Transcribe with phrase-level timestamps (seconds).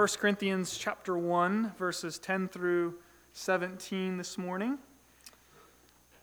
[0.00, 2.94] 1 Corinthians chapter 1, verses 10 through
[3.34, 4.78] 17 this morning.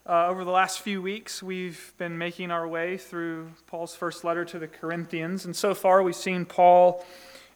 [0.03, 4.43] Uh, over the last few weeks, we've been making our way through Paul's first letter
[4.45, 7.05] to the Corinthians, and so far we've seen Paul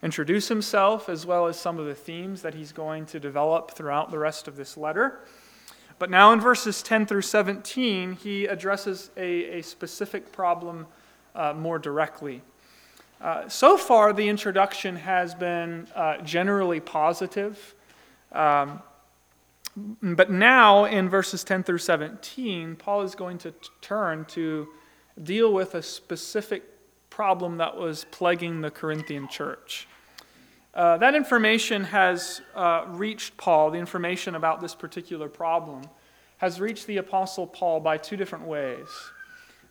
[0.03, 4.11] introduce himself as well as some of the themes that he's going to develop throughout
[4.11, 5.21] the rest of this letter.
[5.97, 10.85] But now in verses 10 through 17, he addresses a, a specific problem
[11.33, 12.43] uh, more directly.
[13.21, 17.75] Uh, so far, the introduction has been uh, generally positive.
[18.31, 18.81] Um,
[20.01, 24.67] but now, in verses 10 through 17, Paul is going to t- turn to
[25.21, 26.63] deal with a specific
[27.09, 29.87] problem that was plaguing the Corinthian church.
[30.73, 35.83] Uh, that information has uh, reached Paul, the information about this particular problem
[36.37, 38.87] has reached the Apostle Paul by two different ways.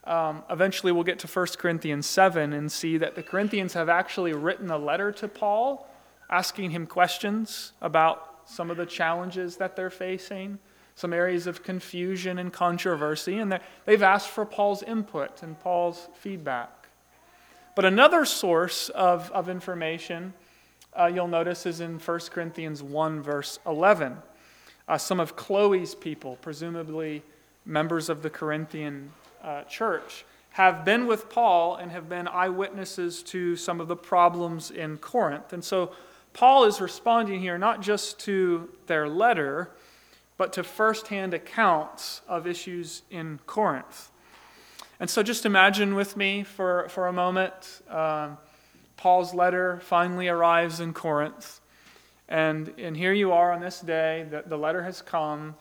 [0.04, 4.32] Um, eventually, we'll get to 1 Corinthians 7 and see that the Corinthians have actually
[4.32, 5.88] written a letter to Paul
[6.30, 10.58] asking him questions about some of the challenges that they're facing,
[10.94, 16.88] some areas of confusion and controversy, and they've asked for Paul's input and Paul's feedback.
[17.76, 20.32] But another source of, of information
[20.98, 24.16] uh, you'll notice is in 1 Corinthians 1, verse 11.
[24.88, 27.22] Uh, some of Chloe's people, presumably
[27.64, 33.56] members of the Corinthian uh, church have been with Paul and have been eyewitnesses to
[33.56, 35.52] some of the problems in Corinth.
[35.52, 35.92] And so
[36.32, 39.70] Paul is responding here not just to their letter,
[40.36, 44.10] but to firsthand accounts of issues in Corinth.
[44.98, 48.36] And so just imagine with me for, for a moment um,
[48.96, 51.60] Paul's letter finally arrives in Corinth.
[52.28, 55.56] And, and here you are on this day, the, the letter has come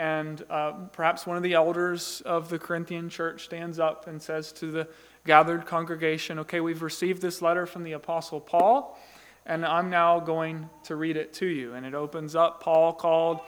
[0.00, 4.50] and uh, perhaps one of the elders of the Corinthian church stands up and says
[4.52, 4.88] to the
[5.26, 8.98] gathered congregation, Okay, we've received this letter from the Apostle Paul,
[9.44, 11.74] and I'm now going to read it to you.
[11.74, 13.40] And it opens up Paul called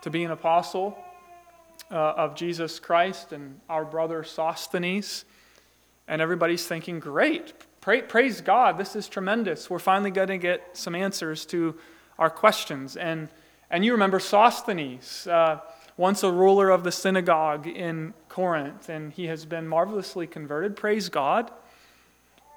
[0.00, 0.96] to be an apostle
[1.90, 5.26] uh, of Jesus Christ and our brother Sosthenes.
[6.08, 7.52] And everybody's thinking, Great,
[7.82, 9.68] praise God, this is tremendous.
[9.68, 11.76] We're finally going to get some answers to
[12.18, 12.96] our questions.
[12.96, 13.28] And,
[13.70, 15.26] and you remember Sosthenes.
[15.26, 15.60] Uh,
[15.96, 20.76] once a ruler of the synagogue in Corinth, and he has been marvelously converted.
[20.76, 21.50] Praise God.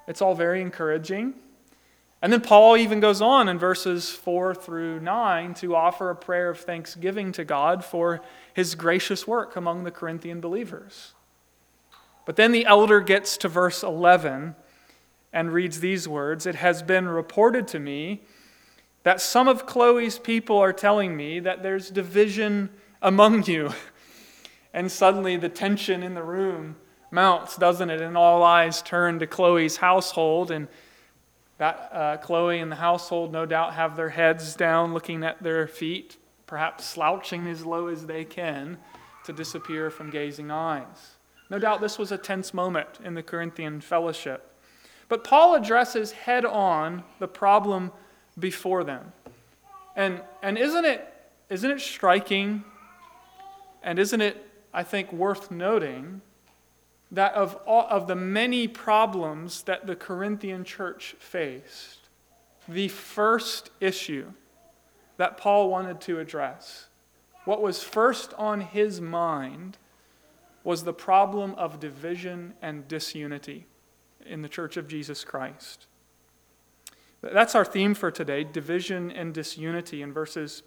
[0.06, 1.34] It's all very encouraging.
[2.22, 6.48] And then Paul even goes on in verses 4 through 9 to offer a prayer
[6.48, 8.22] of thanksgiving to God for
[8.54, 11.12] his gracious work among the Corinthian believers.
[12.24, 14.54] But then the elder gets to verse 11
[15.34, 18.22] and reads these words It has been reported to me
[19.02, 22.70] that some of Chloe's people are telling me that there's division
[23.04, 23.70] among you.
[24.72, 26.74] And suddenly the tension in the room
[27.12, 28.00] mounts, doesn't it?
[28.00, 30.50] And all eyes turn to Chloe's household.
[30.50, 30.66] And
[31.58, 35.68] that uh, Chloe and the household, no doubt, have their heads down, looking at their
[35.68, 36.16] feet,
[36.46, 38.78] perhaps slouching as low as they can
[39.26, 41.16] to disappear from gazing eyes.
[41.50, 44.50] No doubt this was a tense moment in the Corinthian fellowship.
[45.08, 47.92] But Paul addresses head on the problem
[48.38, 49.12] before them.
[49.94, 51.06] And, and isn't, it,
[51.50, 52.64] isn't it striking
[53.84, 56.22] and isn't it, I think, worth noting
[57.12, 61.98] that of, all, of the many problems that the Corinthian church faced,
[62.66, 64.32] the first issue
[65.18, 66.88] that Paul wanted to address,
[67.44, 69.76] what was first on his mind,
[70.64, 73.66] was the problem of division and disunity
[74.24, 75.86] in the church of Jesus Christ.
[77.20, 80.62] That's our theme for today division and disunity in verses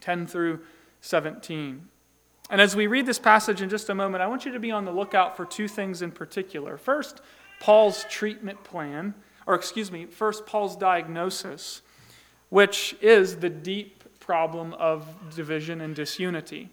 [0.00, 0.60] 10 through
[1.00, 1.88] 17.
[2.50, 4.70] And as we read this passage in just a moment, I want you to be
[4.70, 6.76] on the lookout for two things in particular.
[6.76, 7.20] First,
[7.60, 9.14] Paul's treatment plan,
[9.46, 11.82] or excuse me, first, Paul's diagnosis,
[12.48, 16.68] which is the deep problem of division and disunity.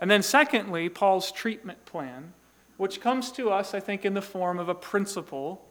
[0.00, 2.32] And then, secondly, Paul's treatment plan,
[2.78, 5.66] which comes to us, I think, in the form of a principle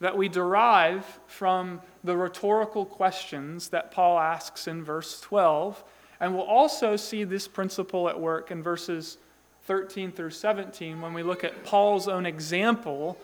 [0.00, 5.84] that we derive from the rhetorical questions that Paul asks in verse 12
[6.20, 9.18] and we'll also see this principle at work in verses
[9.64, 13.18] 13 through 17 when we look at Paul's own example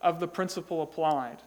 [0.00, 1.38] of the principle applied.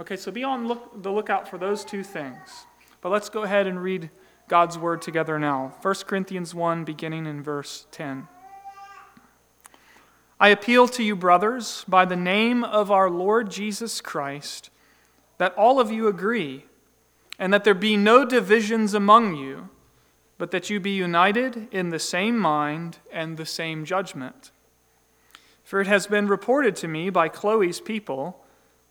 [0.00, 2.66] Okay, so be on look, the lookout for those two things.
[3.00, 4.10] But let's go ahead and read
[4.48, 5.74] God's word together now.
[5.82, 8.28] 1 Corinthians 1, beginning in verse 10.
[10.38, 14.70] I appeal to you, brothers, by the name of our Lord Jesus Christ,
[15.38, 16.66] that all of you agree,
[17.38, 19.70] and that there be no divisions among you
[20.38, 24.50] but that you be united in the same mind and the same judgment.
[25.64, 28.44] For it has been reported to me by Chloe's people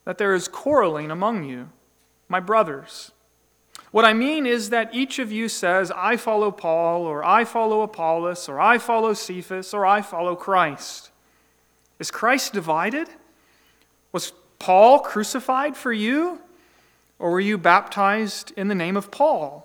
[0.03, 1.69] that there is quarreling among you,
[2.27, 3.11] my brothers.
[3.91, 7.81] What I mean is that each of you says, I follow Paul, or I follow
[7.81, 11.11] Apollos, or I follow Cephas, or I follow Christ.
[11.97, 13.07] Is Christ divided?
[14.11, 16.41] Was Paul crucified for you?
[17.19, 19.64] Or were you baptized in the name of Paul?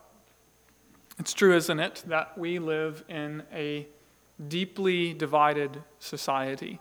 [1.21, 3.85] it's true, isn't it, that we live in a
[4.47, 6.79] deeply divided society.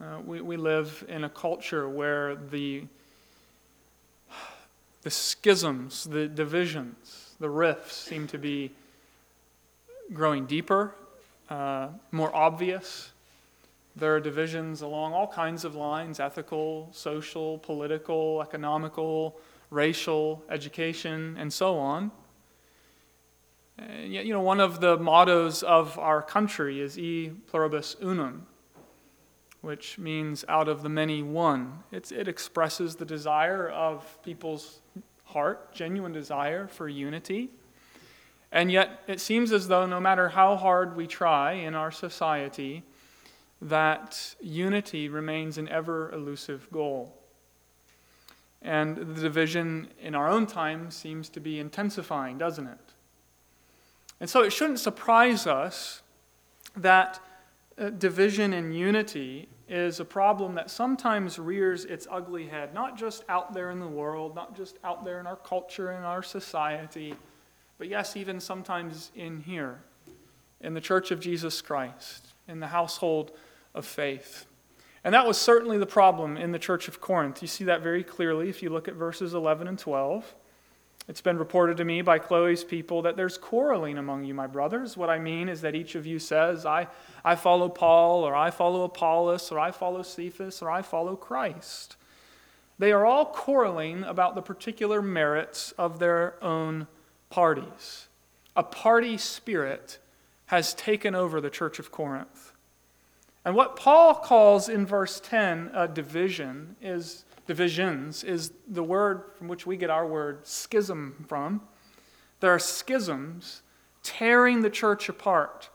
[0.00, 2.84] Uh, we, we live in a culture where the,
[5.02, 8.72] the schisms, the divisions, the rifts seem to be
[10.14, 10.94] growing deeper,
[11.50, 13.10] uh, more obvious.
[13.94, 19.36] There are divisions along all kinds of lines ethical, social, political, economical,
[19.68, 22.10] racial, education, and so on.
[23.78, 28.46] And yet, you know, one of the mottos of our country is E pluribus unum,
[29.60, 31.80] which means out of the many one.
[31.92, 34.80] It's, it expresses the desire of people's
[35.24, 37.50] heart, genuine desire for unity.
[38.50, 42.84] And yet, it seems as though no matter how hard we try in our society,
[43.60, 47.12] that unity remains an ever elusive goal.
[48.62, 52.85] And the division in our own time seems to be intensifying, doesn't it?
[54.20, 56.02] And so it shouldn't surprise us
[56.76, 57.20] that
[57.78, 63.24] uh, division and unity is a problem that sometimes rears its ugly head, not just
[63.28, 67.14] out there in the world, not just out there in our culture and our society,
[67.78, 69.80] but yes, even sometimes in here,
[70.60, 73.32] in the church of Jesus Christ, in the household
[73.74, 74.46] of faith.
[75.04, 77.42] And that was certainly the problem in the church of Corinth.
[77.42, 80.34] You see that very clearly if you look at verses 11 and 12.
[81.08, 84.96] It's been reported to me by Chloe's people that there's quarreling among you, my brothers.
[84.96, 86.88] What I mean is that each of you says, I,
[87.24, 91.96] I follow Paul, or I follow Apollos, or I follow Cephas, or I follow Christ.
[92.78, 96.88] They are all quarreling about the particular merits of their own
[97.30, 98.08] parties.
[98.56, 99.98] A party spirit
[100.46, 102.52] has taken over the church of Corinth.
[103.44, 109.48] And what Paul calls in verse 10 a division is divisions is the word from
[109.48, 111.60] which we get our word schism from.
[112.40, 113.62] There are schisms
[114.02, 115.70] tearing the church apart.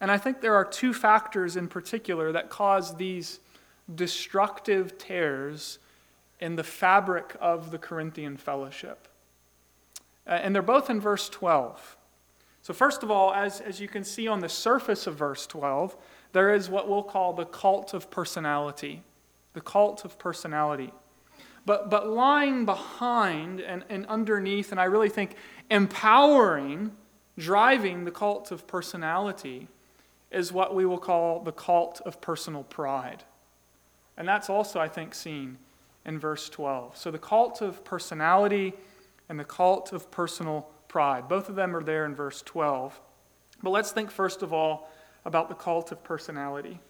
[0.00, 3.40] And I think there are two factors in particular that cause these
[3.94, 5.78] destructive tears
[6.40, 9.08] in the fabric of the Corinthian fellowship.
[10.26, 11.96] Uh, and they're both in verse 12.
[12.62, 15.96] So, first of all, as, as you can see on the surface of verse 12,
[16.32, 19.02] there is what we'll call the cult of personality
[19.54, 20.92] the cult of personality.
[21.64, 25.36] But, but lying behind and, and underneath, and I really think
[25.70, 26.92] empowering,
[27.38, 29.68] driving the cult of personality,
[30.30, 33.22] is what we will call the cult of personal pride.
[34.16, 35.58] And that's also, I think, seen
[36.04, 36.96] in verse 12.
[36.96, 38.72] So the cult of personality
[39.28, 43.00] and the cult of personal pride, both of them are there in verse 12.
[43.62, 44.90] But let's think first of all
[45.24, 46.80] about the cult of personality.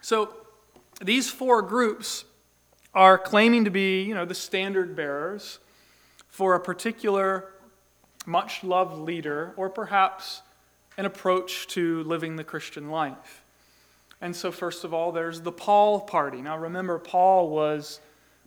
[0.00, 0.34] So,
[1.02, 2.24] these four groups
[2.94, 5.58] are claiming to be, you know, the standard bearers
[6.28, 7.52] for a particular
[8.26, 10.42] much loved leader or perhaps
[10.96, 13.42] an approach to living the Christian life.
[14.20, 16.40] And so, first of all, there's the Paul party.
[16.40, 17.98] Now, remember, Paul was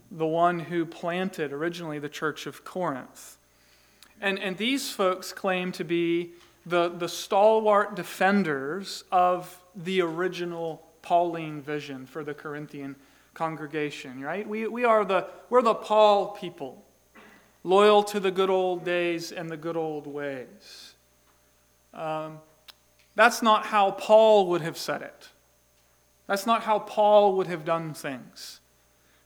[0.10, 3.38] the one who planted originally the church of Corinth.
[4.22, 6.32] And, and these folks claim to be
[6.66, 12.96] the, the stalwart defenders of the original Pauline vision for the Corinthian
[13.36, 14.48] congregation, right?
[14.48, 16.84] We, we are the, we're the Paul people,
[17.64, 20.96] loyal to the good old days and the good old ways.
[21.94, 22.40] Um,
[23.14, 25.30] that's not how Paul would have said it.
[26.28, 28.60] That's not how Paul would have done things.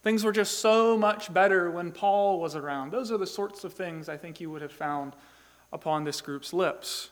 [0.03, 2.91] Things were just so much better when Paul was around.
[2.91, 5.13] Those are the sorts of things I think you would have found
[5.71, 7.09] upon this group's lips.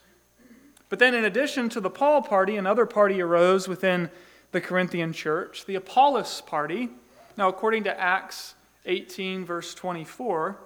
[0.89, 4.09] But then, in addition to the Paul party, another party arose within
[4.51, 6.89] the Corinthian church, the Apollos party.
[7.37, 10.57] Now, according to Acts 18, verse 24,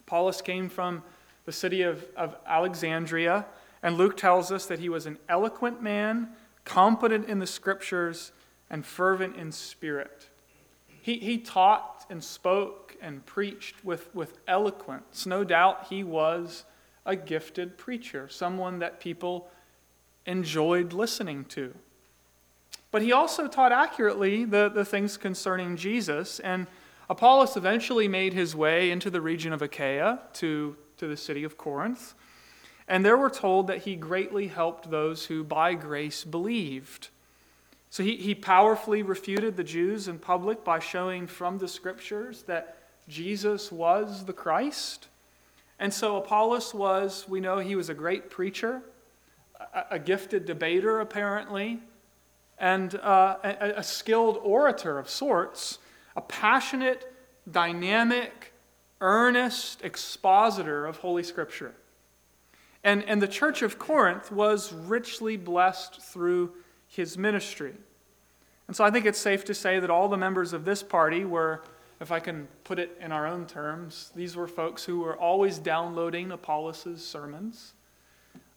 [0.00, 1.02] Apollos came from
[1.44, 3.46] the city of, of Alexandria,
[3.82, 6.28] and Luke tells us that he was an eloquent man,
[6.64, 8.32] competent in the scriptures,
[8.68, 10.28] and fervent in spirit.
[11.02, 15.26] He, he taught and spoke and preached with, with eloquence.
[15.26, 16.64] No doubt he was
[17.06, 19.50] a gifted preacher, someone that people
[20.26, 21.74] enjoyed listening to.
[22.90, 26.40] But he also taught accurately the, the things concerning Jesus.
[26.40, 26.66] And
[27.08, 31.56] Apollos eventually made his way into the region of Achaia to, to the city of
[31.56, 32.14] Corinth.
[32.88, 37.08] And there we're told that he greatly helped those who by grace believed.
[37.90, 42.76] So he, he powerfully refuted the Jews in public by showing from the scriptures that
[43.08, 45.08] Jesus was the Christ.
[45.78, 48.82] And so Apollos was, we know he was a great preacher,
[49.74, 51.80] a, a gifted debater, apparently,
[52.60, 55.78] and uh, a, a skilled orator of sorts,
[56.14, 57.12] a passionate,
[57.50, 58.52] dynamic,
[59.00, 61.74] earnest expositor of Holy Scripture.
[62.84, 66.52] And, and the church of Corinth was richly blessed through
[66.86, 67.74] his ministry.
[68.66, 71.24] And so I think it's safe to say that all the members of this party
[71.24, 71.62] were,
[72.00, 75.58] if I can put it in our own terms, these were folks who were always
[75.58, 77.72] downloading Apollos' sermons,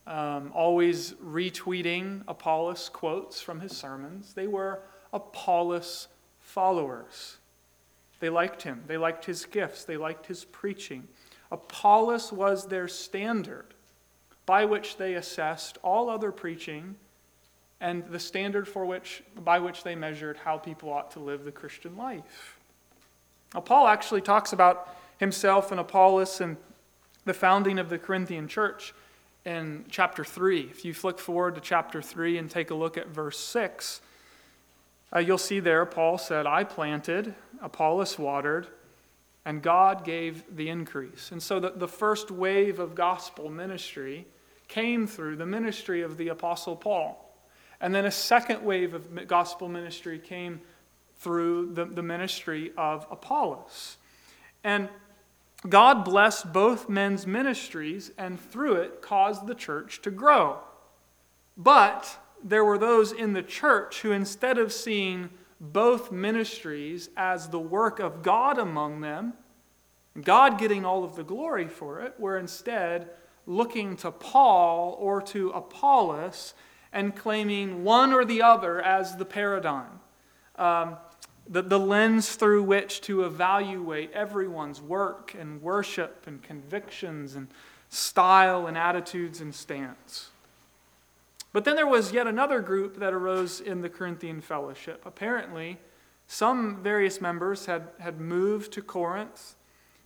[0.05, 4.33] um, always retweeting Apollos quotes from his sermons.
[4.33, 4.81] They were
[5.11, 6.07] Apollos
[6.39, 7.37] followers.
[8.19, 11.07] They liked him, they liked his gifts, they liked his preaching.
[11.51, 13.73] Apollos was their standard
[14.45, 16.95] by which they assessed all other preaching
[17.79, 21.51] and the standard for which, by which they measured how people ought to live the
[21.51, 22.57] Christian life.
[23.53, 26.55] Now, Paul actually talks about himself and Apollos and
[27.25, 28.93] the founding of the Corinthian church
[29.45, 30.61] in chapter 3.
[30.71, 34.01] If you flick forward to chapter 3 and take a look at verse 6,
[35.15, 38.67] uh, you'll see there Paul said, I planted, Apollos watered,
[39.45, 41.31] and God gave the increase.
[41.31, 44.25] And so the, the first wave of gospel ministry
[44.67, 47.19] came through the ministry of the Apostle Paul.
[47.81, 50.61] And then a second wave of gospel ministry came
[51.17, 53.97] through the, the ministry of Apollos.
[54.63, 54.87] And
[55.67, 60.59] God blessed both men's ministries and through it caused the church to grow.
[61.55, 65.29] But there were those in the church who, instead of seeing
[65.61, 69.33] both ministries as the work of God among them,
[70.21, 73.09] God getting all of the glory for it, were instead
[73.45, 76.53] looking to Paul or to Apollos
[76.91, 79.99] and claiming one or the other as the paradigm,
[80.57, 80.97] um,
[81.47, 87.47] the, the lens through which to evaluate everyone's work and worship and convictions and
[87.89, 90.29] style and attitudes and stance.
[91.51, 95.03] But then there was yet another group that arose in the Corinthian fellowship.
[95.05, 95.77] Apparently,
[96.27, 99.55] some various members had, had moved to Corinth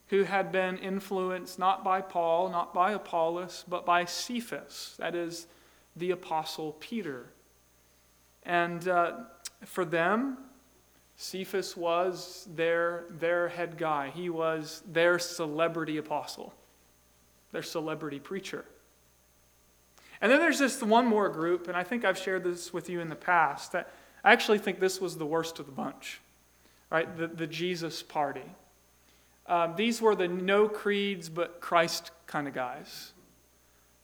[0.08, 5.46] who had been influenced not by Paul, not by Apollos, but by Cephas, that is,
[5.96, 7.26] the Apostle Peter.
[8.42, 9.12] And uh,
[9.64, 10.38] for them,
[11.20, 14.12] Cephas was their, their head guy.
[14.14, 16.54] He was their celebrity apostle,
[17.50, 18.64] their celebrity preacher.
[20.20, 23.00] And then there's this one more group, and I think I've shared this with you
[23.00, 23.90] in the past, that
[24.22, 26.20] I actually think this was the worst of the bunch,
[26.88, 27.14] right?
[27.16, 28.48] The, the Jesus party.
[29.46, 33.12] Um, these were the no creeds but Christ kind of guys.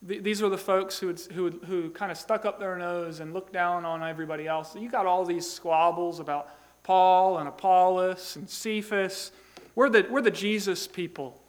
[0.02, 3.52] these were the folks who, who, who kind of stuck up their nose and looked
[3.52, 4.74] down on everybody else.
[4.74, 6.48] You got all these squabbles about
[6.84, 9.32] Paul and Apollos and Cephas.
[9.74, 11.40] We're the, we're the Jesus people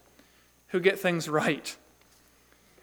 [0.70, 1.75] who get things right.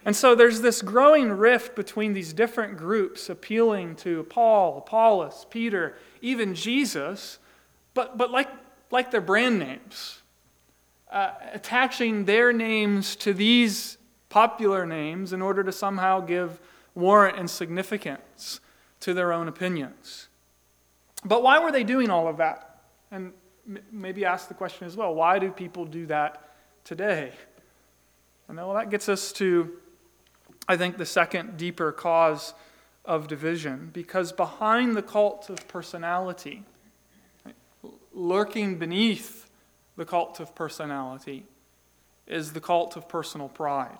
[0.05, 5.97] And so there's this growing rift between these different groups appealing to Paul, Apollos, Peter,
[6.21, 7.39] even Jesus,
[7.95, 8.49] but, but like,
[8.91, 10.23] like their brand names
[11.13, 13.99] uh, attaching their names to these
[14.31, 16.59] popular names in order to somehow give
[16.95, 18.61] warrant and significance
[19.01, 20.29] to their own opinions.
[21.25, 22.81] But why were they doing all of that?
[23.11, 23.33] And
[23.93, 26.51] maybe ask the question as well why do people do that
[26.85, 27.33] today?
[28.49, 29.79] And well, that gets us to,
[30.69, 32.55] I think, the second deeper cause
[33.05, 33.91] of division.
[33.93, 36.65] Because behind the cult of personality,
[38.13, 39.51] lurking beneath
[39.97, 41.47] the cult of personality
[42.27, 43.99] is the cult of personal pride.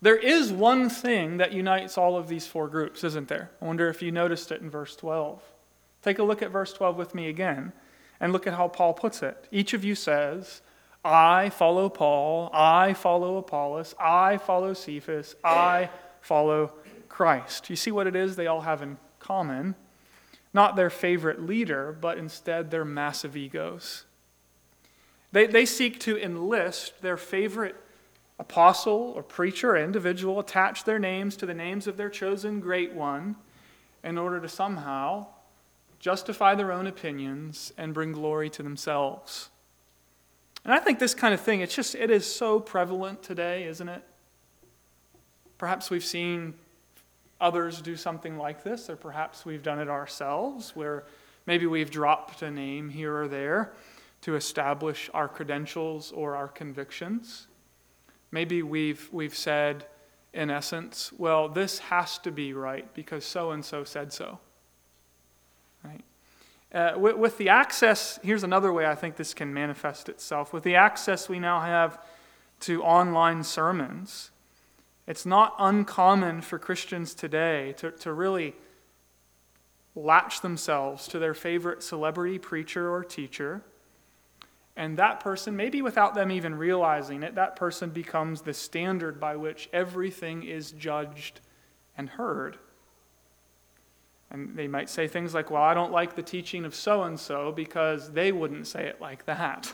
[0.00, 3.50] There is one thing that unites all of these four groups, isn't there?
[3.60, 5.40] I wonder if you noticed it in verse 12.
[6.02, 7.72] Take a look at verse 12 with me again
[8.20, 9.48] and look at how Paul puts it.
[9.50, 10.60] Each of you says,
[11.04, 15.90] I follow Paul, I follow Apollos, I follow Cephas, I
[16.20, 16.72] follow
[17.08, 17.68] Christ.
[17.70, 19.74] You see what it is they all have in common?
[20.54, 24.04] Not their favorite leader, but instead their massive egos.
[25.32, 27.76] They, they seek to enlist their favorite
[28.38, 32.92] apostle or preacher or individual, attach their names to the names of their chosen great
[32.92, 33.36] one
[34.04, 35.26] in order to somehow
[36.02, 39.48] justify their own opinions, and bring glory to themselves.
[40.64, 43.88] And I think this kind of thing, it's just, it is so prevalent today, isn't
[43.88, 44.02] it?
[45.58, 46.54] Perhaps we've seen
[47.40, 51.04] others do something like this, or perhaps we've done it ourselves, where
[51.46, 53.72] maybe we've dropped a name here or there
[54.22, 57.46] to establish our credentials or our convictions.
[58.32, 59.86] Maybe we've, we've said,
[60.34, 64.40] in essence, well, this has to be right because so and so said so.
[65.84, 66.04] Right?
[66.72, 70.52] Uh, with, with, the access, here's another way I think this can manifest itself.
[70.52, 72.02] With the access we now have
[72.60, 74.30] to online sermons,
[75.06, 78.54] it's not uncommon for Christians today to, to really
[79.94, 83.62] latch themselves to their favorite celebrity preacher or teacher.
[84.76, 89.36] And that person, maybe without them even realizing it, that person becomes the standard by
[89.36, 91.40] which everything is judged
[91.98, 92.56] and heard.
[94.32, 97.20] And they might say things like, Well, I don't like the teaching of so and
[97.20, 99.72] so because they wouldn't say it like that.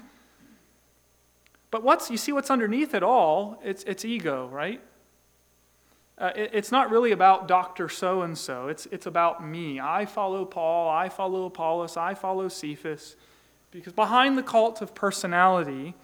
[1.70, 3.60] But what's, you see what's underneath it all?
[3.62, 4.80] It's, it's ego, right?
[6.16, 7.88] Uh, it, it's not really about Dr.
[7.88, 8.68] So and so.
[8.68, 9.78] It's, it's about me.
[9.78, 10.90] I follow Paul.
[10.90, 11.96] I follow Apollos.
[11.96, 13.16] I follow Cephas.
[13.70, 15.94] Because behind the cult of personality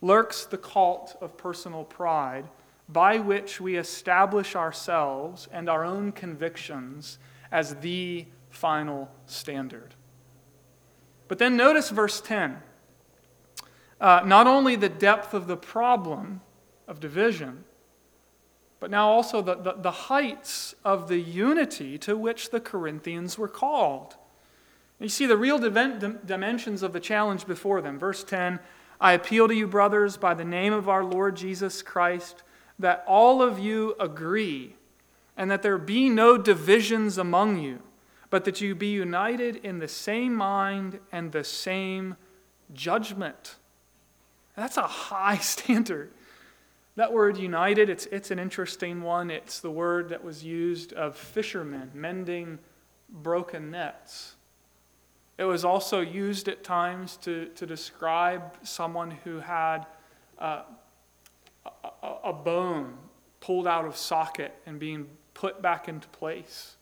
[0.00, 2.46] lurks the cult of personal pride,
[2.88, 7.18] by which we establish ourselves and our own convictions
[7.50, 9.94] as the final standard.
[11.28, 12.58] But then notice verse 10.
[14.00, 16.40] Uh, not only the depth of the problem
[16.86, 17.64] of division,
[18.80, 23.48] but now also the, the, the, heights of the unity to which the Corinthians were
[23.48, 24.16] called.
[25.00, 27.98] You see the real dimensions of the challenge before them.
[27.98, 28.60] Verse 10
[29.00, 32.42] I appeal to you, brothers, by the name of our Lord Jesus Christ,
[32.80, 34.74] that all of you agree
[35.38, 37.78] and that there be no divisions among you,
[38.28, 42.16] but that you be united in the same mind and the same
[42.74, 43.54] judgment.
[44.56, 46.10] That's a high standard.
[46.96, 49.30] That word united, it's, it's an interesting one.
[49.30, 52.58] It's the word that was used of fishermen mending
[53.08, 54.34] broken nets.
[55.38, 59.86] It was also used at times to, to describe someone who had
[60.40, 60.62] uh,
[62.02, 62.94] a, a bone
[63.38, 65.06] pulled out of socket and being
[65.38, 66.74] put back into place.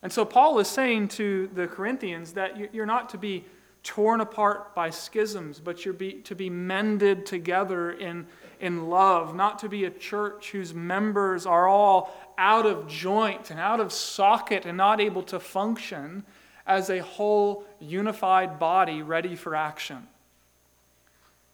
[0.00, 3.44] And so Paul is saying to the Corinthians that you're not to be
[3.82, 8.24] torn apart by schisms, but you're be, to be mended together in,
[8.60, 13.58] in love, not to be a church whose members are all out of joint and
[13.58, 16.22] out of socket and not able to function
[16.68, 20.06] as a whole unified body ready for action.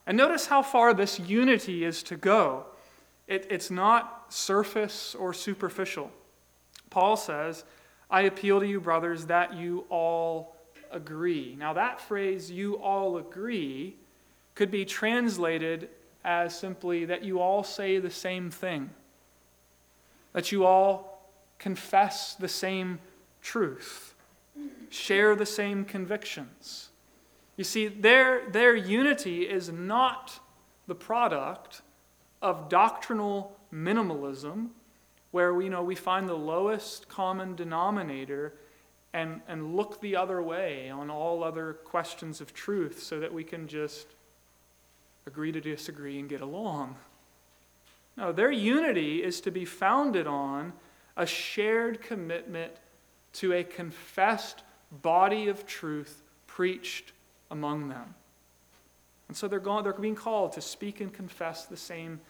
[0.07, 2.67] And notice how far this unity is to go.
[3.27, 6.11] It, it's not surface or superficial.
[6.91, 7.65] Paul says,
[8.11, 10.57] I appeal to you, brothers, that you all
[10.91, 11.57] agree.
[11.59, 13.97] Now, that phrase, you all agree,
[14.55, 15.89] could be translated
[16.25, 18.91] as simply that you all say the same thing,
[20.33, 22.99] that you all confess the same
[23.41, 24.15] truth,
[24.91, 26.91] share the same convictions.
[27.57, 30.39] You see, their, their unity is not
[30.87, 31.83] the product
[32.43, 34.69] of doctrinal minimalism,
[35.31, 38.55] where we you know we find the lowest common denominator
[39.15, 43.45] and, and look the other way on all other questions of truth so that we
[43.45, 44.07] can just
[45.27, 46.97] agree to disagree and get along.
[48.17, 50.73] No, their unity is to be founded on
[51.17, 52.73] a shared commitment
[53.35, 57.13] to a confessed body of truth preached
[57.51, 58.15] among them.
[59.29, 62.21] And so they're, going, they're being called to speak and confess the same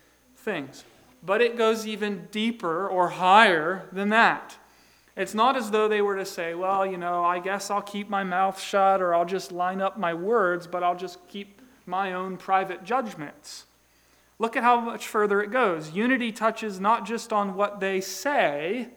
[0.42, 0.84] things.
[1.24, 4.56] But it goes even deeper or higher than that.
[5.16, 8.08] It's not as though they were to say, well, you know, I guess I'll keep
[8.08, 12.14] my mouth shut or I'll just line up my words, but I'll just keep my
[12.14, 13.66] own private judgments.
[14.38, 15.90] Look at how much further it goes.
[15.90, 18.88] Unity touches not just on what they say,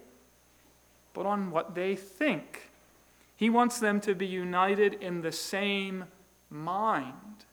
[1.12, 2.70] but on what they think.
[3.36, 6.06] He wants them to be united in the same
[6.48, 7.44] mind,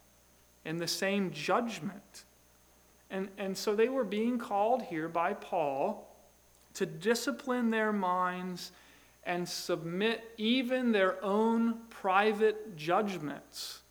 [0.64, 2.24] in the same judgment.
[3.14, 6.10] And, and so they were being called here by Paul
[6.74, 8.72] to discipline their minds
[9.24, 13.84] and submit even their own private judgments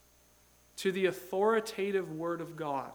[0.79, 2.91] to the authoritative Word of God.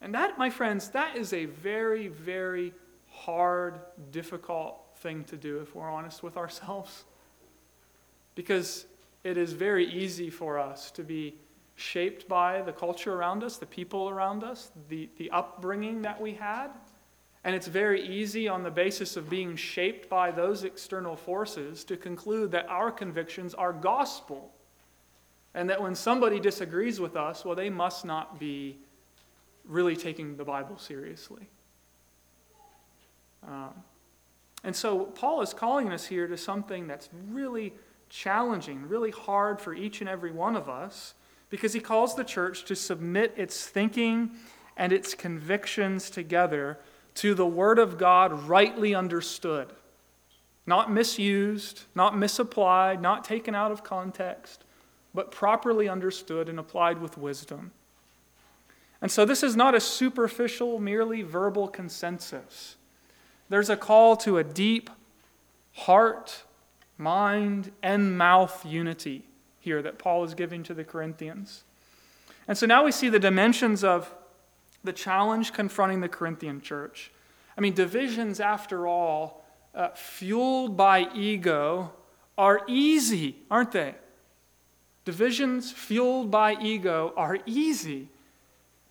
[0.00, 2.72] And that, my friends, that is a very, very
[3.10, 3.80] hard,
[4.12, 7.04] difficult thing to do if we're honest with ourselves.
[8.36, 8.86] Because
[9.24, 11.34] it is very easy for us to be
[11.78, 16.34] shaped by the culture around us, the people around us, the, the upbringing that we
[16.34, 16.70] had,
[17.44, 21.96] And it's very easy, on the basis of being shaped by those external forces, to
[21.96, 24.52] conclude that our convictions are gospel.
[25.54, 28.76] And that when somebody disagrees with us, well, they must not be
[29.64, 31.48] really taking the Bible seriously.
[33.46, 33.72] Um,
[34.64, 37.72] and so Paul is calling us here to something that's really
[38.10, 41.14] challenging, really hard for each and every one of us,
[41.50, 44.30] because he calls the church to submit its thinking
[44.76, 46.78] and its convictions together
[47.14, 49.72] to the Word of God rightly understood,
[50.66, 54.64] not misused, not misapplied, not taken out of context,
[55.14, 57.72] but properly understood and applied with wisdom.
[59.00, 62.76] And so this is not a superficial, merely verbal consensus.
[63.48, 64.90] There's a call to a deep
[65.72, 66.42] heart,
[66.98, 69.27] mind, and mouth unity
[69.68, 71.62] here that Paul is giving to the Corinthians.
[72.48, 74.14] And so now we see the dimensions of
[74.82, 77.10] the challenge confronting the Corinthian church.
[77.56, 81.92] I mean, divisions, after all, uh, fueled by ego,
[82.38, 83.94] are easy, aren't they?
[85.04, 88.08] Divisions fueled by ego are easy.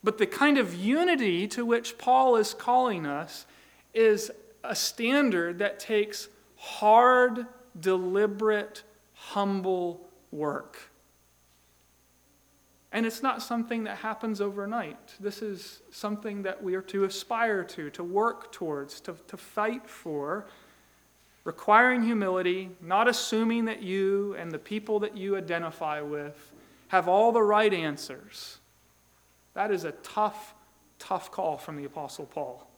[0.04, 3.46] But the kind of unity to which Paul is calling us
[3.92, 4.30] is
[4.62, 7.46] a standard that takes hard,
[7.80, 10.78] deliberate, humble work.
[12.90, 15.14] And it's not something that happens overnight.
[15.20, 19.88] This is something that we are to aspire to, to work towards, to, to fight
[19.88, 20.46] for,
[21.44, 26.52] requiring humility, not assuming that you and the people that you identify with
[26.88, 28.58] have all the right answers.
[29.54, 30.54] That is a tough,
[30.98, 32.68] tough call from the Apostle Paul.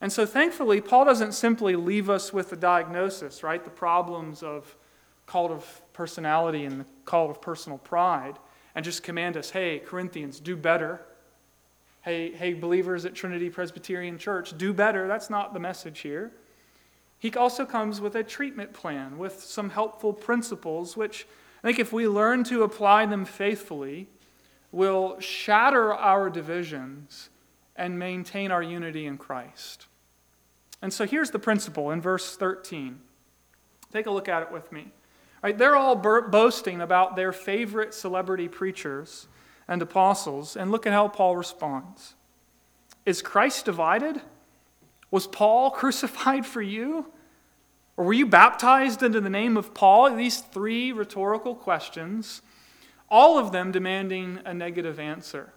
[0.00, 3.62] And so thankfully, Paul doesn't simply leave us with the diagnosis, right?
[3.62, 4.74] The problems of
[5.30, 8.36] cult of personality and the cult of personal pride
[8.74, 11.02] and just command us, hey, Corinthians, do better.
[12.02, 15.06] Hey, hey, believers at Trinity Presbyterian Church, do better.
[15.06, 16.32] That's not the message here.
[17.20, 21.28] He also comes with a treatment plan with some helpful principles, which
[21.62, 24.08] I think if we learn to apply them faithfully,
[24.72, 27.28] will shatter our divisions
[27.76, 29.86] and maintain our unity in Christ.
[30.82, 33.00] And so here's the principle in verse 13.
[33.92, 34.90] Take a look at it with me.
[35.42, 39.26] Right, they're all boasting about their favorite celebrity preachers
[39.66, 42.14] and apostles, and look at how Paul responds.
[43.06, 44.20] Is Christ divided?
[45.10, 47.06] Was Paul crucified for you?
[47.96, 50.14] Or were you baptized into the name of Paul?
[50.14, 52.42] These three rhetorical questions,
[53.08, 55.52] all of them demanding a negative answer.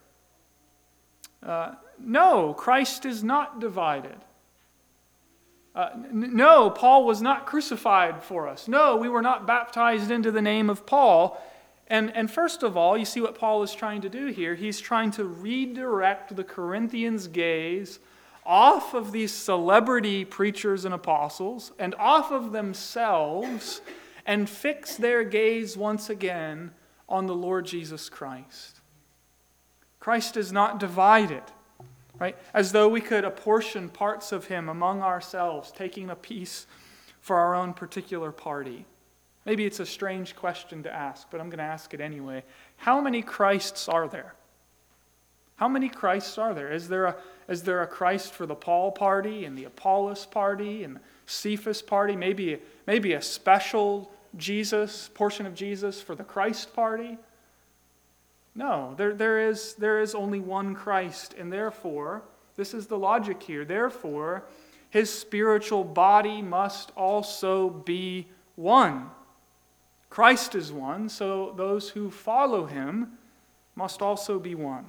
[1.42, 4.18] Uh, no, Christ is not divided.
[5.76, 8.68] Uh, no, Paul was not crucified for us.
[8.68, 11.42] No, we were not baptized into the name of Paul.
[11.88, 14.56] And, and first of all, you see what Paul is trying to do here.
[14.56, 18.00] He's trying to redirect the Corinthians' gaze
[18.46, 23.82] off of these celebrity preachers and apostles and off of themselves
[24.26, 26.72] and fix their gaze once again
[27.10, 28.80] on the Lord Jesus Christ.
[30.00, 31.44] Christ is not divided
[32.20, 32.38] right?
[32.54, 36.68] As though we could apportion parts of him among ourselves, taking a piece
[37.22, 38.86] for our own particular party.
[39.46, 42.44] Maybe it's a strange question to ask, but I'm going to ask it anyway.
[42.78, 44.36] How many Christs are there?
[45.56, 46.72] How many Christs are there?
[46.72, 47.16] Is there a,
[47.48, 51.82] is there a Christ for the Paul party and the Apollos party and the Cephas
[51.82, 52.16] party?
[52.16, 57.18] Maybe, maybe a special Jesus, portion of Jesus for the Christ party?
[58.56, 62.24] No, there, there, is, there is only one Christ, and therefore,
[62.56, 63.66] this is the logic here.
[63.66, 64.44] Therefore,
[64.90, 69.10] his spiritual body must also be one.
[70.10, 73.14] Christ is one, so those who follow him
[73.76, 74.86] must also be one.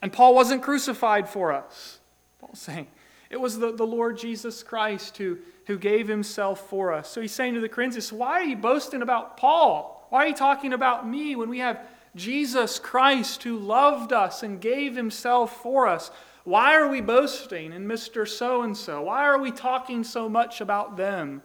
[0.00, 1.98] And Paul wasn't crucified for us.
[2.40, 2.86] Paul's saying
[3.28, 7.10] it was the, the Lord Jesus Christ who, who gave himself for us.
[7.10, 10.06] So he's saying to the Corinthians, Why are you boasting about Paul?
[10.08, 11.80] Why are you talking about me when we have
[12.14, 16.10] Jesus Christ who loved us and gave himself for us.
[16.44, 18.28] Why are we boasting in Mr.
[18.28, 19.02] So and so?
[19.02, 21.42] Why are we talking so much about them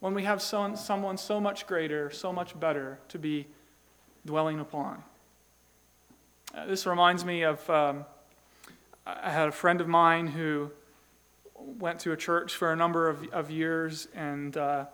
[0.00, 3.46] when we have so, someone so much greater, so much better to be
[4.24, 5.02] dwelling upon?
[6.54, 8.04] Uh, this reminds me of um,
[9.06, 10.70] I had a friend of mine who
[11.54, 14.86] went to a church for a number of, of years, and uh,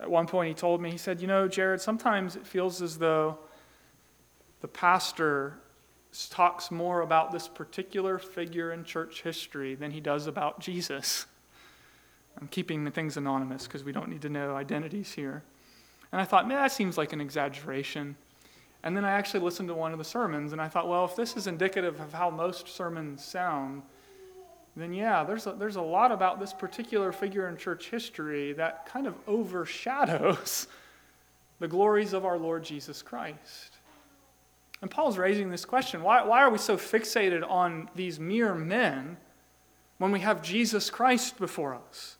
[0.00, 2.98] at one point he told me, he said, You know, Jared, sometimes it feels as
[2.98, 3.38] though
[4.60, 5.58] the pastor
[6.30, 11.26] talks more about this particular figure in church history than he does about Jesus.
[12.40, 15.42] I'm keeping the things anonymous because we don't need to know identities here.
[16.12, 18.16] And I thought, man, that seems like an exaggeration.
[18.82, 21.16] And then I actually listened to one of the sermons and I thought, well, if
[21.16, 23.82] this is indicative of how most sermons sound,
[24.76, 28.86] then yeah, there's a, there's a lot about this particular figure in church history that
[28.86, 30.68] kind of overshadows
[31.58, 33.77] the glories of our Lord Jesus Christ.
[34.80, 39.16] And Paul's raising this question why, why are we so fixated on these mere men
[39.98, 42.16] when we have Jesus Christ before us?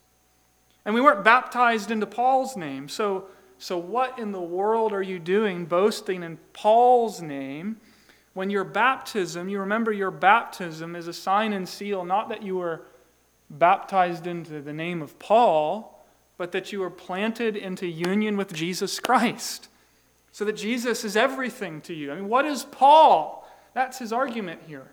[0.85, 2.89] And we weren't baptized into Paul's name.
[2.89, 3.25] So,
[3.57, 7.77] so what in the world are you doing boasting in Paul's name?
[8.33, 12.57] When your baptism, you remember your baptism is a sign and seal, not that you
[12.57, 12.81] were
[13.49, 16.05] baptized into the name of Paul,
[16.37, 19.68] but that you were planted into union with Jesus Christ.
[20.39, 22.13] So that Jesus is everything to you.
[22.13, 23.45] I mean, what is Paul?
[23.73, 24.87] That's his argument here.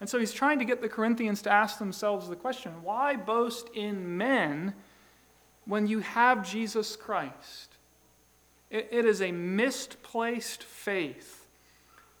[0.00, 3.68] And so he's trying to get the Corinthians to ask themselves the question why boast
[3.74, 4.72] in men
[5.66, 7.74] when you have Jesus Christ?
[8.70, 11.46] it, it is a misplaced faith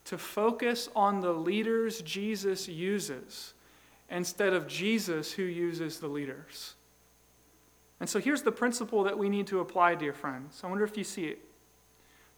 [0.04, 3.54] to focus on the leaders Jesus uses
[4.10, 6.74] instead of Jesus who uses the leaders.
[8.00, 10.60] And so here's the principle that we need to apply, dear friends.
[10.62, 11.38] I wonder if you see it.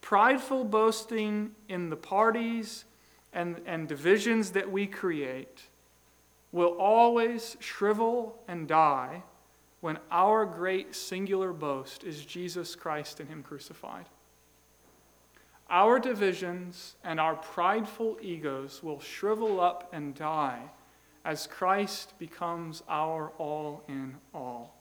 [0.06, 2.84] Prideful boasting in the parties
[3.32, 5.62] and, and divisions that we create
[6.52, 9.24] will always shrivel and die
[9.80, 14.06] when our great singular boast is Jesus Christ and Him crucified.
[15.68, 20.70] Our divisions and our prideful egos will shrivel up and die
[21.24, 24.76] as Christ becomes our all in all.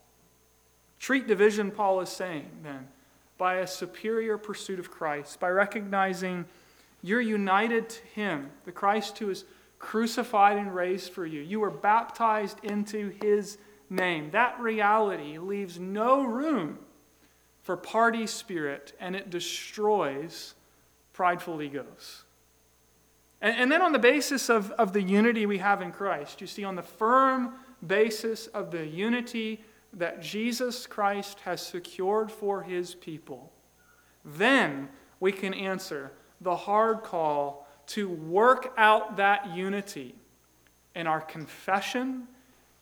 [1.00, 2.90] Treat division, Paul is saying, then,
[3.38, 6.46] by a superior pursuit of Christ, by recognizing
[7.02, 9.46] you're united to Him, the Christ who is
[9.78, 11.42] crucified and raised for you.
[11.42, 13.58] You were baptized into His
[13.90, 14.32] name.
[14.32, 16.80] That reality leaves no room
[17.62, 20.54] for party spirit, and it destroys
[21.14, 22.24] prideful egos.
[23.42, 26.48] And, and then, on the basis of, of the unity we have in Christ, you
[26.48, 27.54] see, on the firm
[27.86, 29.64] basis of the unity
[29.96, 33.52] that Jesus Christ has secured for his people,
[34.24, 40.16] then we can answer the hard call to work out that unity
[40.96, 42.28] in our confession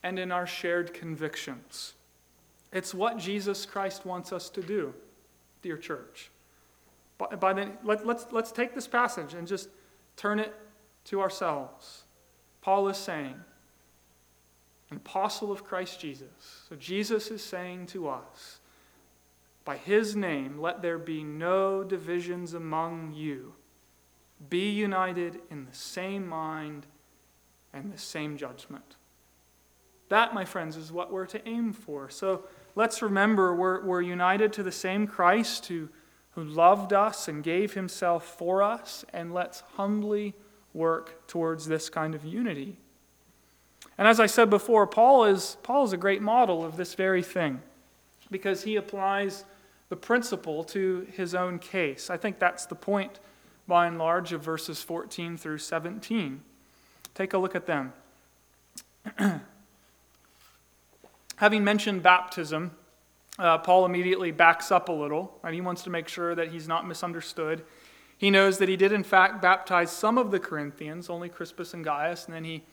[0.01, 1.93] and in our shared convictions.
[2.71, 4.93] It's what Jesus Christ wants us to do,
[5.61, 6.31] dear church.
[7.17, 9.69] By, by the, let, let's, let's take this passage and just
[10.15, 10.53] turn it
[11.05, 12.03] to ourselves.
[12.61, 13.35] Paul is saying,
[14.97, 16.65] apostle of Christ Jesus.
[16.69, 18.59] So Jesus is saying to us,
[19.65, 23.53] by his name, let there be no divisions among you.
[24.49, 26.85] Be united in the same mind
[27.73, 28.97] and the same judgment.
[30.09, 32.09] That, my friends, is what we're to aim for.
[32.09, 32.43] So
[32.75, 35.89] let's remember we're, we're united to the same Christ who
[36.35, 40.33] who loved us and gave himself for us, and let's humbly
[40.73, 42.77] work towards this kind of unity.
[43.97, 47.21] And as I said before, Paul is, Paul is a great model of this very
[47.21, 47.61] thing
[48.31, 49.45] because he applies
[49.89, 52.09] the principle to his own case.
[52.09, 53.19] I think that's the point,
[53.67, 56.41] by and large, of verses 14 through 17.
[57.13, 57.93] Take a look at them.
[61.35, 62.71] Having mentioned baptism,
[63.37, 65.53] uh, Paul immediately backs up a little, right?
[65.53, 67.63] He wants to make sure that he's not misunderstood.
[68.17, 71.83] He knows that he did, in fact, baptize some of the Corinthians, only Crispus and
[71.83, 72.63] Gaius, and then he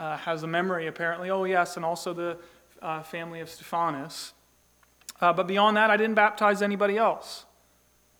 [0.00, 2.38] uh, has a memory, apparently, oh, yes, and also the
[2.80, 4.32] uh, family of Stephanas.
[5.20, 7.44] Uh, but beyond that, I didn't baptize anybody else.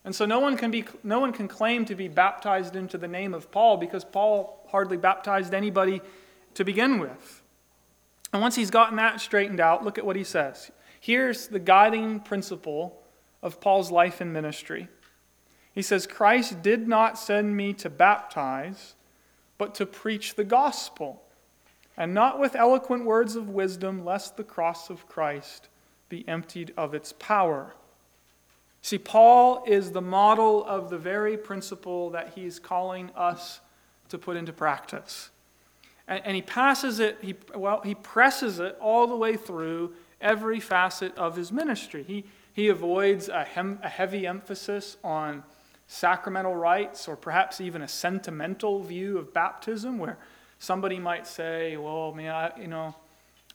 [0.04, 3.08] And so no one, can be, no one can claim to be baptized into the
[3.08, 6.02] name of Paul because Paul hardly baptized anybody
[6.54, 7.42] to begin with.
[8.32, 10.70] And once he's gotten that straightened out, look at what he says.
[11.00, 13.02] Here's the guiding principle
[13.42, 14.88] of Paul's life and ministry.
[15.72, 18.94] He says, Christ did not send me to baptize,
[19.56, 21.22] but to preach the gospel,
[22.00, 25.68] and not with eloquent words of wisdom, lest the cross of Christ
[26.08, 27.74] be emptied of its power.
[28.80, 33.60] See, Paul is the model of the very principle that he's calling us
[34.08, 35.28] to put into practice.
[36.08, 40.58] And, and he passes it, he, well, he presses it all the way through every
[40.58, 42.02] facet of his ministry.
[42.02, 45.42] He, he avoids a, hem, a heavy emphasis on
[45.86, 50.16] sacramental rites or perhaps even a sentimental view of baptism where
[50.60, 52.94] somebody might say, well, man, I, you know,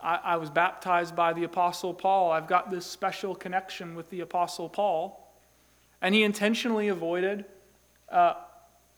[0.02, 2.32] I, I was baptized by the Apostle Paul.
[2.32, 5.22] I've got this special connection with the Apostle Paul.
[6.02, 7.46] And he intentionally avoided
[8.10, 8.34] uh,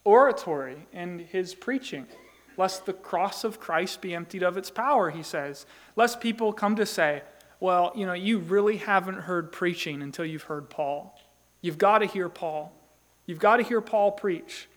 [0.04, 2.08] oratory in his preaching,
[2.56, 5.66] lest the cross of Christ be emptied of its power, he says.
[5.96, 7.22] Lest people come to say,
[7.60, 11.20] well, you know, you really haven't heard preaching until you've heard Paul.
[11.62, 12.72] You've got to hear Paul.
[13.26, 14.70] You've got to hear Paul preach.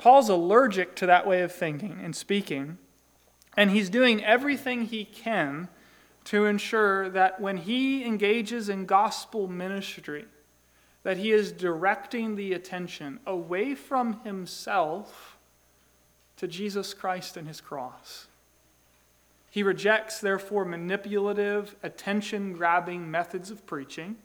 [0.00, 2.78] Paul's allergic to that way of thinking and speaking
[3.54, 5.68] And he's doing everything he can
[6.24, 10.24] to ensure that when he engages in gospel ministry,
[11.02, 15.36] that he is directing the attention away from himself
[16.36, 18.28] to Jesus Christ and his cross.
[19.50, 24.16] He rejects, therefore, manipulative, attention grabbing methods of preaching.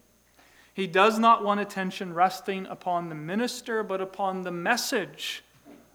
[0.73, 5.43] He does not want attention resting upon the minister, but upon the message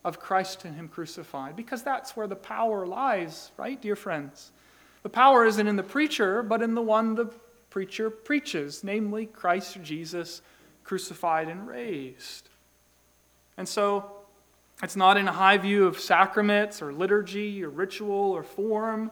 [0.04, 4.52] of Christ and Him crucified, because that's where the power lies, right, dear friends?
[5.02, 7.32] The power isn't in the preacher, but in the one the
[7.70, 10.42] preacher preaches, namely Christ Jesus
[10.84, 12.48] crucified and raised.
[13.56, 14.10] And so,
[14.82, 19.10] it's not in a high view of sacraments or liturgy or ritual or form,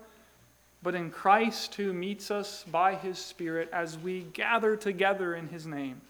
[0.83, 5.67] but in Christ who meets us by his Spirit as we gather together in his
[5.67, 6.01] name.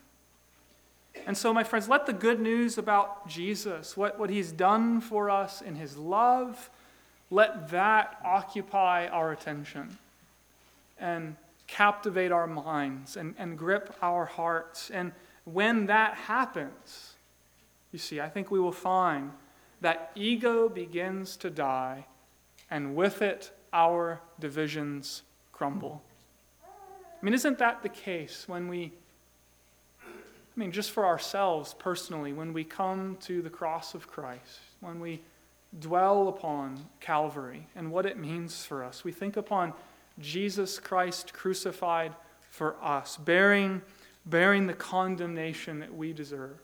[1.27, 5.31] And so, my friends, let the good news about Jesus, what, what he's done for
[5.31, 6.71] us in his love,
[7.31, 9.99] let that occupy our attention
[10.99, 14.91] and captivate our minds and, and grip our hearts.
[14.91, 15.13] And
[15.45, 17.15] when that happens,
[17.93, 19.33] you see, I think we will find
[19.81, 22.07] that ego begins to die,
[22.71, 26.03] and with it, our divisions crumble.
[26.65, 28.93] I mean, isn't that the case when we,
[30.59, 34.99] I mean, just for ourselves personally, when we come to the cross of Christ, when
[34.99, 35.21] we
[35.79, 39.73] dwell upon Calvary and what it means for us, we think upon
[40.19, 42.13] Jesus Christ crucified
[42.51, 43.83] for us, bearing,
[44.27, 46.59] bearing the condemnation that we deserve.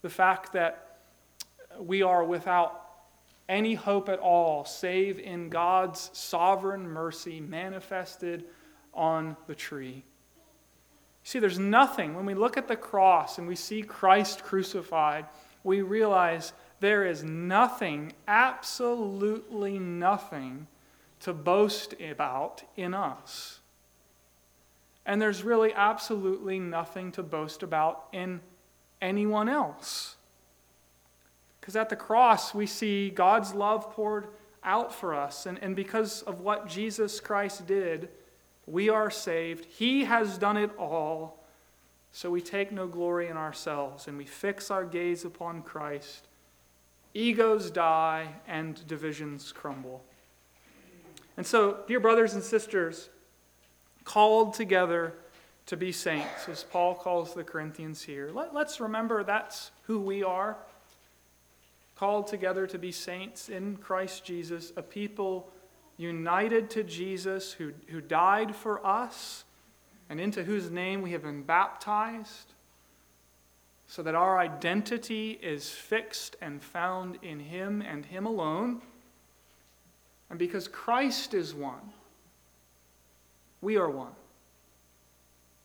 [0.00, 0.96] The fact that
[1.78, 2.86] we are without
[3.50, 8.46] any hope at all save in God's sovereign mercy manifested
[8.94, 10.04] on the tree.
[11.22, 15.26] See, there's nothing, when we look at the cross and we see Christ crucified,
[15.62, 20.66] we realize there is nothing, absolutely nothing,
[21.20, 23.60] to boast about in us.
[25.04, 28.40] And there's really absolutely nothing to boast about in
[29.02, 30.16] anyone else.
[31.60, 34.28] Because at the cross, we see God's love poured
[34.64, 35.46] out for us.
[35.46, 38.08] And, and because of what Jesus Christ did,
[38.70, 39.64] we are saved.
[39.64, 41.44] He has done it all.
[42.12, 46.26] So we take no glory in ourselves and we fix our gaze upon Christ.
[47.14, 50.04] Egos die and divisions crumble.
[51.36, 53.08] And so, dear brothers and sisters,
[54.04, 55.14] called together
[55.66, 60.22] to be saints, as Paul calls the Corinthians here, let, us remember that's who we
[60.22, 60.56] are
[61.96, 65.52] called together to be saints in Christ Jesus, a people
[66.00, 69.44] united to Jesus who, who died for us
[70.08, 72.54] and into whose name we have been baptized,
[73.86, 78.80] so that our identity is fixed and found in Him and Him alone.
[80.30, 81.92] And because Christ is one,
[83.60, 84.12] we are one.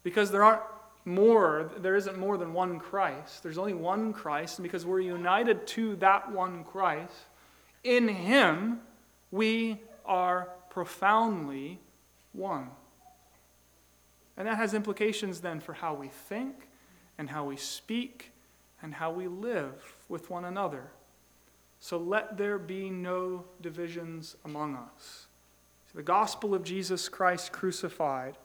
[0.04, 0.62] Because there aren't
[1.06, 3.42] more, there isn't more than one Christ.
[3.42, 7.14] There's only one Christ, and because we're united to that one Christ,
[7.84, 8.82] in Him
[9.32, 11.80] we are profoundly
[12.34, 12.70] one.
[14.38, 16.68] And that has implications then for how we think
[17.18, 18.32] and how we speak
[18.82, 20.92] and how we live with one another.
[21.80, 25.28] So let there be no divisions among us.
[25.92, 28.38] So the gospel of Jesus Christ crucified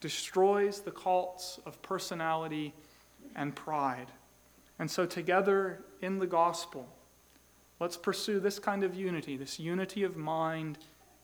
[0.00, 2.74] destroys the cults of personality
[3.34, 4.08] and pride.
[4.78, 6.88] And so, together in the gospel,
[7.78, 10.78] let's pursue this kind of unity, this unity of mind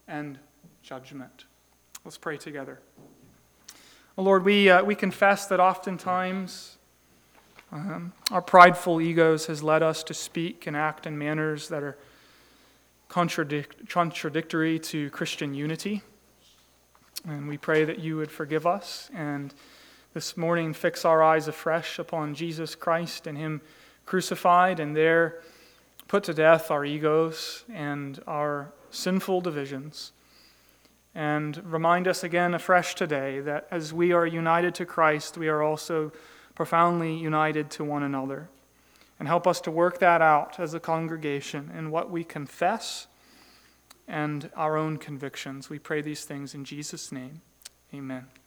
[0.09, 0.38] and
[0.83, 1.44] judgment.
[2.05, 2.81] Let's pray together.
[4.16, 6.79] Oh Lord, we, uh, we confess that oftentimes
[7.71, 11.99] um, our prideful egos has led us to speak and act in manners that are
[13.09, 16.03] contradic- contradictory to Christian unity.
[17.27, 19.55] And we pray that you would forgive us and
[20.14, 23.61] this morning fix our eyes afresh upon Jesus Christ and Him
[24.07, 25.42] crucified, and there
[26.09, 30.12] put to death our egos and our sinful divisions.
[31.14, 35.62] And remind us again afresh today that as we are united to Christ, we are
[35.62, 36.12] also
[36.55, 38.49] profoundly united to one another.
[39.18, 43.07] And help us to work that out as a congregation in what we confess
[44.07, 45.68] and our own convictions.
[45.68, 47.43] We pray these things in Jesus' name.
[47.93, 48.38] Amen.